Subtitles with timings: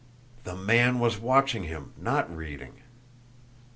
[0.45, 2.79] THE MAN WAS WATCHING HIM NOT READING!